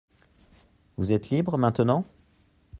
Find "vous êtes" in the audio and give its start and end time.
0.97-1.29